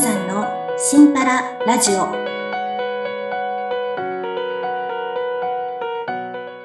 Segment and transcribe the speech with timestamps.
[0.00, 0.46] さんの
[0.78, 2.06] シンパララジオ。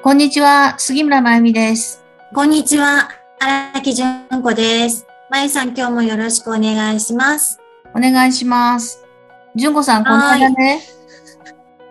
[0.01, 2.01] こんにちは、杉村真由美です。
[2.33, 3.09] こんにちは
[3.41, 5.05] 荒木純子です。
[5.29, 7.59] まゆさん今日もよろしくお願いします。
[7.93, 9.05] お願いします。
[9.53, 10.81] 純子さん、この間ね、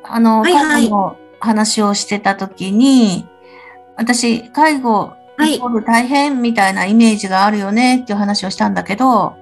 [0.03, 3.29] あの、はいの話をしてた時に、
[3.99, 9.37] 私、介護、はい大変みたいなイメージがあるよねっていう話をしたんだけど、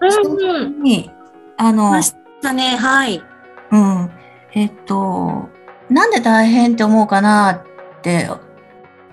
[0.00, 0.82] うんうん。
[0.82, 1.10] に、
[1.56, 3.22] あの、ましたねはい。
[3.70, 4.10] うん、
[4.54, 5.48] えっと、
[5.90, 8.28] なんで大変って思うかなって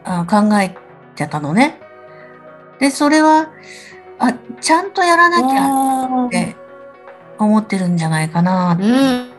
[0.03, 0.75] あ考え
[1.15, 1.79] てたのね。
[2.79, 3.49] で、それは、
[4.19, 6.55] あ、ちゃんとやらなきゃって
[7.37, 8.77] 思ってるんじゃないかな。
[8.79, 9.35] うん。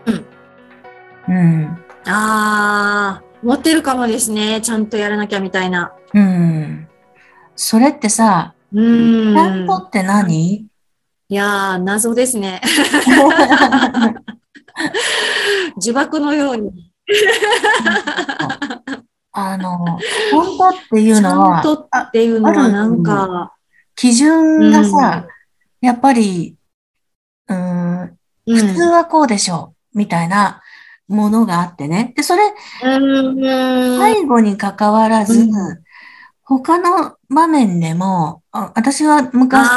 [1.29, 1.79] うん。
[2.09, 5.93] ああ持ってるかもですねちゃんとやらなきゃみたいな。
[6.15, 6.88] うん。
[7.55, 9.35] それってさ、うん。
[9.35, 10.66] ちゃんとって何、
[11.29, 12.61] いやー謎ですね。
[15.77, 16.93] 呪縛のように。
[19.32, 19.79] あの、
[20.32, 23.52] 本当っていうちのはゃん、とっていうのはなんか、
[23.95, 25.27] 基準がさ、
[25.80, 26.57] やっぱり、
[27.49, 28.16] うん、うん。
[28.47, 30.63] 普通はこうでしょう、みたいな
[31.09, 32.15] ものがあってね。
[32.16, 32.43] で、それ、
[32.85, 33.99] うん。
[33.99, 35.51] 介護に関わらず、うん。
[36.43, 39.69] 他の場面でも、あ私は昔、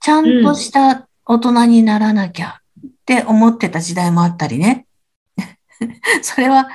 [0.00, 4.86] ちゃんとした大人にならなきゃって思ってた時代もあったりね。
[6.22, 6.68] それは、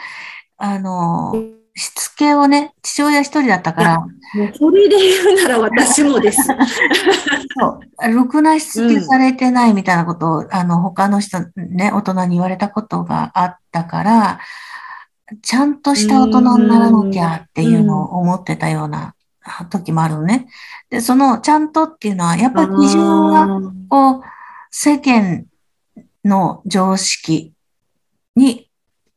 [0.57, 1.33] あの、
[1.75, 4.05] しつけをね、父親一人だったから、
[4.53, 6.41] それで言うなら私もです。
[7.59, 14.39] そう、ろくなしつけされてないみたいなことを、あの、他の人、ね、大人に言われたことがあったから、
[15.41, 19.15] ちゃんとした大人にならなきゃっていうのを思ってたような
[19.69, 20.47] 時もあるのね。
[20.89, 23.47] で、そのちゃんとっていうのは、やっぱり基準が、
[23.89, 24.21] こう、
[24.71, 25.45] 世間
[26.23, 27.53] の常識
[28.35, 28.69] に、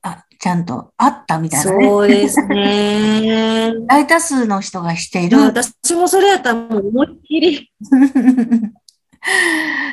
[0.02, 1.88] あ、ちゃんとあったみたいなね。
[1.88, 3.72] そうですね。
[3.88, 5.38] 大多数の人がしている。
[5.38, 7.72] 私もそれやったらもう思いっきり、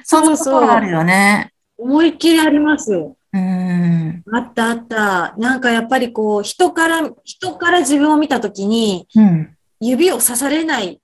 [0.04, 1.52] そんなところあるよね。
[1.78, 2.92] 思いっきりあります。
[2.92, 4.24] うん。
[4.32, 5.34] あったあった。
[5.38, 9.53] なんかやっぱりこう、人から、人から自分を見たときに、うん。
[9.88, 11.02] 指を刺されない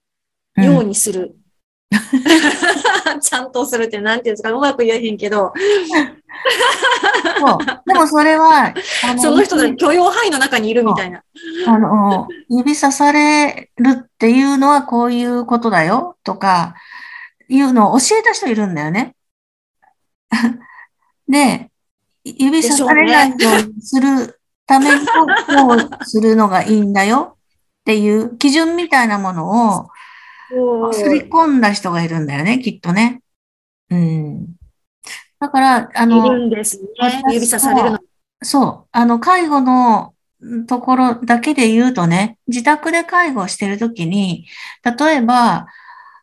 [0.57, 1.35] うんようにする。
[3.21, 5.53] ちゃんとするってなんていうんですか、うまく言えへんけど、
[7.39, 7.57] そう。
[7.85, 8.73] でもそれは、
[9.05, 11.23] あその人の許容範囲の中にいるみたいな。
[11.67, 16.75] あの、指さされるっていうのはこういうことだよとか、
[17.47, 19.15] いうのを教えた人いるんだよね。
[21.27, 21.71] で、
[22.23, 25.25] 指さされないようにするためにこ
[26.01, 27.38] うするのがいいんだよ
[27.89, 33.21] っていう基準みたいなものをすり込んだ人がいるんだよね、きっとね。
[33.89, 34.45] うん。
[35.39, 36.87] だから、あいの、るんですね。
[36.99, 37.99] 私指さされるの。
[38.43, 38.87] そう。
[38.91, 40.13] あの、介護の
[40.67, 44.45] ところだけで言うとね、自宅で介護をしてるときに、
[44.83, 45.65] 例えば、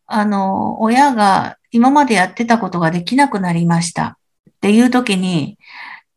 [0.06, 5.58] あの、親が今までやってたことができなくなりましたっていうときに、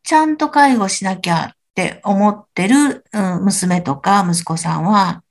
[0.04, 5.24] ちゃんと介護しなきゃって思ってる、うん娘とか息子さんは、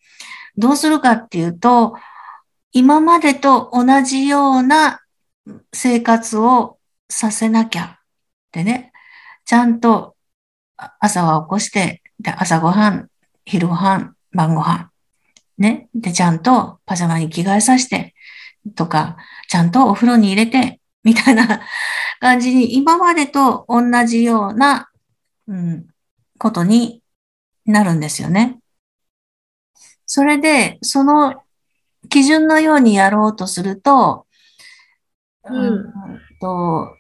[0.58, 1.94] どうするかっていうと、
[2.72, 5.00] 今までと同じような
[5.72, 7.98] 生活をさせなきゃっ
[8.50, 8.92] てね、
[9.44, 10.16] ちゃんと
[10.98, 13.08] 朝は起こして、で朝ごはん、
[13.44, 14.91] 昼ごはん、晩ごはん。
[15.58, 15.88] ね。
[15.94, 18.14] で、ちゃんとパジャマに着替えさせて、
[18.74, 19.16] とか、
[19.48, 21.60] ちゃんとお風呂に入れて、みたいな
[22.20, 24.88] 感じに、今までと同じような、
[25.47, 25.86] うん、
[26.36, 27.02] ことに
[27.64, 28.58] なるんですよね。
[30.08, 31.42] それで、その
[32.08, 34.26] 基準のようにやろうとすると、
[35.44, 35.92] うん。
[36.41, 36.96] と、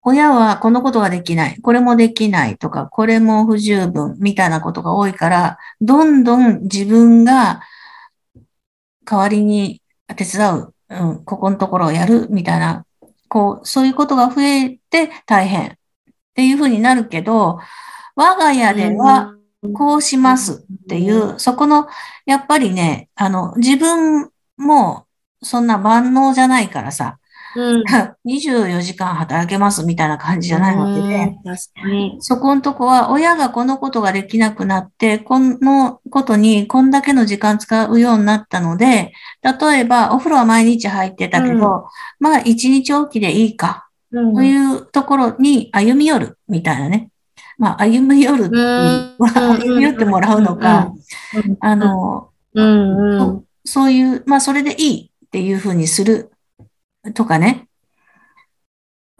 [0.00, 7.60] 親はこのことができない、これもできないとか、これも不十分みたいなことが多いから、どんどん自分が
[9.04, 9.82] 代わりに
[10.16, 12.86] 手伝う、うん、ここのところをやるみたいな、
[13.28, 15.74] こう、そういうことが増えて大変っ
[16.34, 17.58] ていうふうになるけど、
[18.16, 19.34] 我が家では
[19.74, 21.86] こうしますっていう、そこの、
[22.26, 25.06] やっぱりね、あの、自分も
[25.42, 27.18] そんな万能じゃないからさ、
[27.54, 27.84] うん。
[28.24, 31.36] 24時間働けますみたいな感じじゃないわけで。
[32.20, 39.12] そこのとこは親がこのことができなくなって、このことにこんだけの時間使うようになったので、
[39.42, 41.60] 例えばお風呂は毎日入ってたけど、うん
[42.18, 47.11] まあ一日おきでいいか、うんというところに歩み寄るみたいなね。
[47.58, 49.58] まあ歩み寄るっていううん。
[49.60, 50.92] 歩み寄ってもらうのか、
[51.34, 51.56] うん。
[51.60, 53.20] あの、うん。
[53.20, 53.44] うん。
[53.64, 56.32] そういう、まあそれでいいっていうふうにする
[57.14, 57.68] とかね。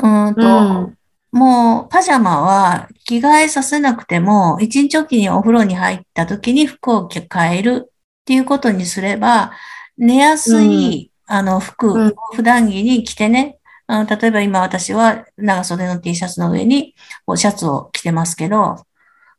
[0.02, 0.44] うんと、う
[0.88, 0.98] ん。
[1.32, 7.90] もうパジャマは着替えさせなくても、一日おきにお風呂に入った時に服を変えるっ
[8.24, 9.52] ていうことにすれば、
[9.96, 16.94] 寝やすい、あの服普段着に着てね、あの例えば今私は長袖の T シャツの上に
[17.26, 18.76] こうシャツを着てますけど、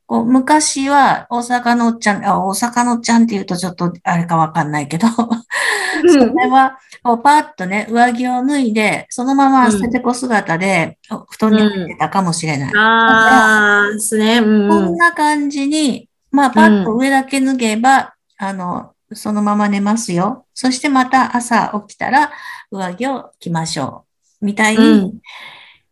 [0.06, 12.72] こう昔は大阪のおっちゃん、あ、大阪のおっちゃんって言うとちょっとあれかわかんないけど、それは、こうパーッとね、上着を脱いで、そのまま捨ててこ姿で、お布団に入ってたかもしれない。
[12.76, 14.40] ああ、ですね。
[14.40, 20.46] うんこうんんな感じに、まあ、パッと上だけ脱げば、あの、そのまま寝ますよ。
[20.54, 22.32] そしてまた朝起きたら
[22.72, 24.03] 上着を着ましょう。
[24.44, 25.14] みたいに、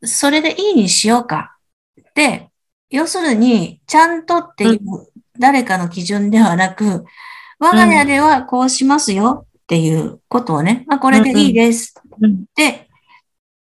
[0.03, 1.57] それでいいにしようか。
[2.13, 2.49] で、
[2.89, 4.79] 要するに、ちゃんとっていう
[5.39, 7.05] 誰かの基準ではなく、
[7.59, 11.95] 我が家ではこうしますよっていうことをね、まあ、これでいいです。
[12.21, 12.87] うんって、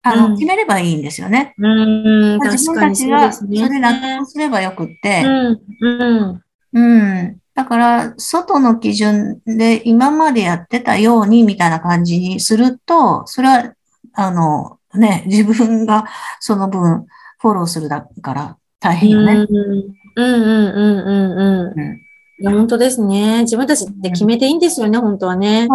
[0.02, 0.34] あの、うん。
[0.34, 1.54] 決めればいいんですよね。
[1.58, 6.42] うん、まあ自分たちがそうで納得すればよくって、うん、うん、
[6.74, 7.38] うん。
[7.54, 13.72] だから、外の基準で今までやってたようにみたいな感じにすると、それは、
[14.14, 16.06] あの、ね、自分が
[16.40, 17.06] その分
[17.38, 19.32] フォローするだから大変よね。
[19.34, 21.80] うん、うん、うん、うん、うん。
[21.80, 22.00] うん。
[22.40, 23.42] いや、本当ですね。
[23.42, 25.68] 自分たちで決めていいんですよね、本当はね。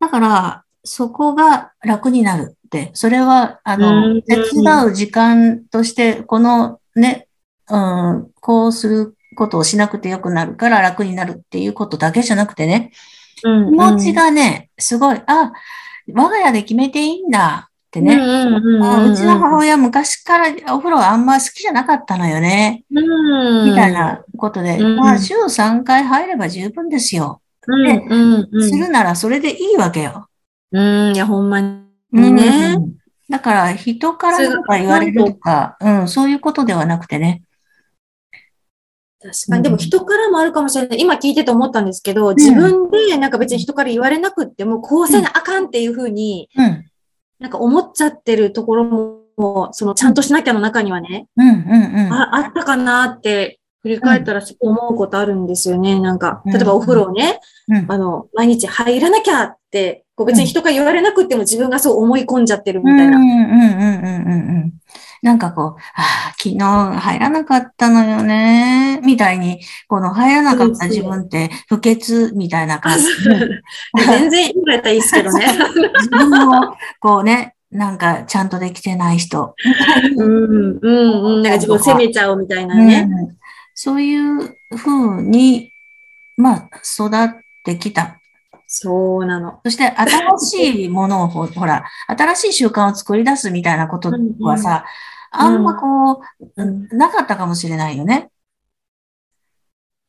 [0.00, 7.28] だから、そこが楽になるって、それは、あうのん、手伝う時間として、このね、
[7.70, 12.90] うん、こうすることをしなくてよくなるから楽になるっていうことだけじゃなくてね、
[13.44, 15.52] うん気持ちがね、すごい、あ、
[16.12, 18.18] 我が家で決めていいんだってね。
[18.82, 22.84] あうちの母親昔からお風呂あんま好きじゃなかったのよね。
[22.90, 23.92] 親みたい。
[23.92, 27.40] なことで、うんまあ週3回入れば十分ですよ。
[27.66, 28.68] うん、うん、うん。
[28.68, 30.28] するならそれでいいわけよ。
[30.72, 31.82] うん、いや、ほんまに
[32.12, 32.76] うんね。
[33.28, 37.42] だから人から何か言われるとか、うん、そういうことではなくてね。
[39.22, 39.62] 確かに。
[39.62, 41.00] でも人からもあるかもしれない。
[41.00, 46.84] 今聞いてて思ったんですけど、自分でなんか別に人から言われなくっても、こうせなあかんっていうふうに、うん、
[47.38, 48.84] なんか思っちゃってるところ
[49.36, 51.28] も、そのちゃんとしなきゃの中にはね。
[52.10, 55.98] ああったかなって振り返ったらすごい思うことあるんですよね。
[56.00, 63.16] なんか、うん例えばお風呂をね、うんあの、毎日入らなきゃって、こう別に人が言われなくっても自分がそう思い込んじゃってるみたいな。
[63.16, 64.30] うん、うん、うん、う
[64.66, 64.72] ん。
[65.22, 73.62] なんかこう、ああ、昨日入らなかったのよね、みたいに、この入らなかった自分って不潔みたいな感じで。
[74.06, 75.46] 全然言われたらいいですけどね。
[76.00, 79.54] 自分も、こうね、なんかちゃんとできてない人。
[80.16, 81.42] うん、うん、うん。
[81.42, 83.08] なんか自分を責めちゃうみたいなね。
[83.10, 83.41] うん
[83.84, 85.72] そういう風に、
[86.36, 88.20] まあ、育ってきた。
[88.68, 89.58] そうなの。
[89.64, 94.84] そして、新しいものをほ、ほら、新しい習慣を作り出すみたいなことはさ、
[95.32, 98.30] あんまこう、うんなかったかもしれないよね。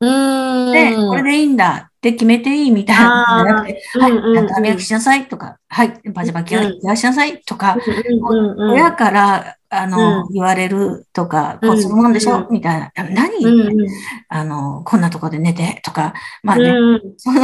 [0.01, 0.71] うーん。
[0.71, 3.37] で、これでいいんだって決めていいみたいな。
[3.39, 4.47] のじゃなくて、はい、うんうんうん。
[4.49, 11.69] 歯磨きしなさいとか、はい、パジャマ着替しなさいとか、うんうんうん親から、あの、う言われるとか、うん。
[11.69, 12.39] こうするもんでしょ？
[12.39, 12.91] うみたいな。
[13.09, 13.87] 何、うんうん。
[14.27, 16.13] あの、こんなとこで寝てとか、
[16.43, 17.39] まあね、うんその、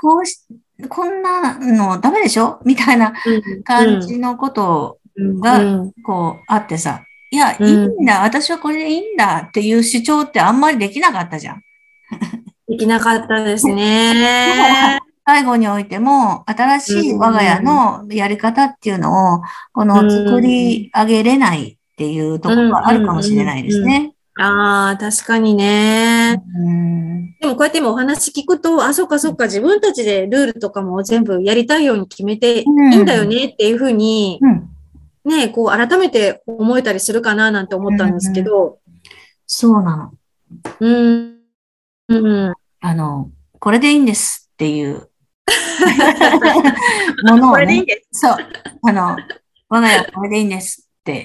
[0.00, 0.40] こうし、
[0.88, 2.60] こんなのダメでしょ？
[2.64, 3.14] みたいな
[3.62, 5.40] 感じのことうん。
[5.40, 5.92] がうん。
[6.04, 7.66] こう、あってさ、いや、うん。
[7.66, 11.62] いいんだ、私はこれでいいんだっていう主張ってあんまりできなかったじゃん。
[12.72, 14.98] できなかったですね。
[15.24, 24.14] 介護においても、新しい我が家のやり方っていうのを、この作り上げれないっていうところがあるかもしれないですね。
[24.40, 26.42] ああ、確かにね。
[26.58, 27.02] うん
[27.40, 34.68] でもこうやって今お話聞くと、あ、そっかそっか、自分たちでルールとかも全部やりたいように決めていいんだよねっていうふうに、うん。
[35.24, 38.78] ね、こう改めて思えたりするかななんて思ったんですけど、
[39.46, 40.12] そうなの。
[40.80, 41.36] うん。
[42.08, 42.54] うん。
[42.82, 45.08] あの、これでいいんですっていう
[47.24, 48.36] ものをね、これでいいんでそう、
[48.82, 49.16] あの、
[49.68, 51.24] 我が家はこれでいいんですって。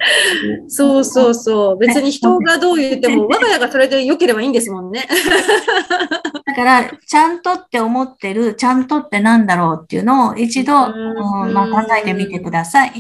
[0.67, 0.75] す。
[0.75, 1.77] そうそうそう。
[1.79, 5.07] 別に人がどう言っても、我が家がそれで良ければいいんですもんね。
[6.45, 12.91] だから、ちゃんとって思ってる、ちゃんとってなんだろうっていうのを一度、まあ、考えてみてください。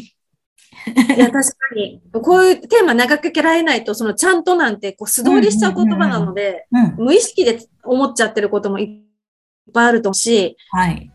[1.15, 2.01] いや、確かに。
[2.11, 6.95] こういうテーマ長くけられないと、そのちゃんとなんてこう素通りしちゃう言葉なので、うん。
[6.97, 9.03] 無意識で思っちゃってることもい
[9.69, 11.11] っぱいあると思うし、はい。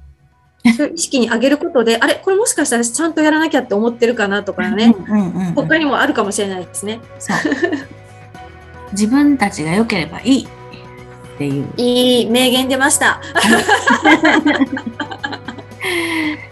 [0.64, 7.00] 意識に上げることで、あれこれもしかしたらちゃんとやらなきゃって思ってるかなとかね、うんうんうんうん他にもあるかもしれないですね。
[8.92, 10.48] 自分たちが良ければいいっ
[11.38, 11.68] ていう。
[11.76, 13.20] いい名言出ました。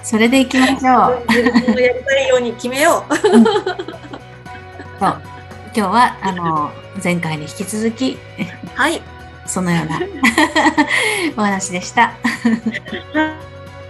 [0.03, 0.77] それで行きましょ
[1.13, 1.23] う。
[1.29, 3.15] 自分のやりたいように決めよう。
[4.99, 5.23] そう
[5.73, 6.73] 今日はあの
[7.03, 8.19] 前回に引き続き
[8.75, 9.01] はい。
[9.51, 10.01] そのような
[11.37, 12.13] お話でした。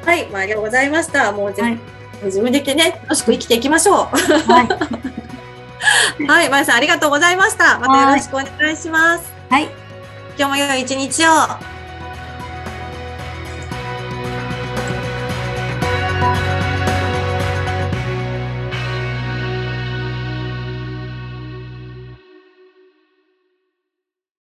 [0.05, 0.27] はい。
[0.33, 1.33] まあ、ありがとうございました。
[1.33, 1.79] もうぜ、はい
[2.23, 4.69] 自分でね、楽しく生きていきましょは
[6.21, 6.27] い、う。
[6.29, 6.51] はい。
[6.51, 7.79] まやさん、ありがとうございました。
[7.79, 9.33] またよろしくお願いします。
[9.49, 9.71] はい、
[10.39, 11.80] 今日も良い一日を。